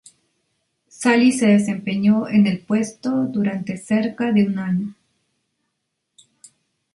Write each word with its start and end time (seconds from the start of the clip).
Sally 0.87 1.31
se 1.31 1.45
desempeñó 1.45 2.27
en 2.27 2.47
el 2.47 2.61
puesto 2.61 3.27
durante 3.27 3.77
cerca 3.77 4.31
de 4.31 4.47
un 4.47 4.57
año. 4.57 4.95